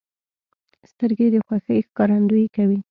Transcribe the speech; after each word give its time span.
سترګې 0.91 1.27
د 1.33 1.35
خوښۍ 1.45 1.79
ښکارندویي 1.87 2.47
کوي 2.55 2.79